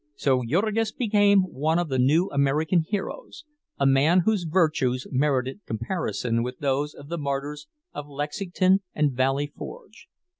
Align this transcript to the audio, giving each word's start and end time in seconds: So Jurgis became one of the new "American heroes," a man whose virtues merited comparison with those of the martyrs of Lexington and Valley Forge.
So 0.15 0.41
Jurgis 0.43 0.91
became 0.91 1.41
one 1.43 1.77
of 1.77 1.87
the 1.89 1.99
new 1.99 2.27
"American 2.31 2.81
heroes," 2.81 3.45
a 3.77 3.85
man 3.85 4.21
whose 4.21 4.45
virtues 4.45 5.05
merited 5.11 5.63
comparison 5.67 6.41
with 6.41 6.57
those 6.57 6.95
of 6.95 7.07
the 7.07 7.19
martyrs 7.19 7.67
of 7.93 8.07
Lexington 8.09 8.79
and 8.95 9.11
Valley 9.13 9.45
Forge. 9.45 10.07